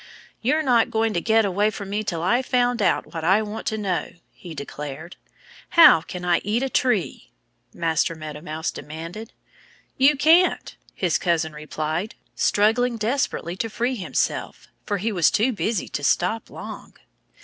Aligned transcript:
"You're 0.41 0.63
not 0.63 0.89
going 0.89 1.13
to 1.13 1.21
get 1.21 1.45
away 1.45 1.69
from 1.69 1.91
me 1.91 2.03
till 2.03 2.23
I've 2.23 2.47
found 2.47 2.81
out 2.81 3.13
what 3.13 3.23
I 3.23 3.43
want 3.43 3.67
to 3.67 3.77
know," 3.77 4.13
he 4.31 4.55
declared. 4.55 5.15
"How 5.77 6.01
can 6.01 6.25
I 6.25 6.39
eat 6.43 6.63
a 6.63 6.69
tree?" 6.71 7.29
Master 7.71 8.15
Meadow 8.15 8.41
Mouse 8.41 8.71
demanded. 8.71 9.31
"You 9.99 10.15
can't!" 10.17 10.75
his 10.95 11.19
cousin 11.19 11.53
replied, 11.53 12.15
struggling 12.35 12.97
desperately 12.97 13.55
to 13.57 13.69
free 13.69 13.93
himself, 13.93 14.69
for 14.87 14.97
he 14.97 15.11
was 15.11 15.29
too 15.29 15.53
busy 15.53 15.87
to 15.89 16.03
stop 16.03 16.49
long. 16.49 16.95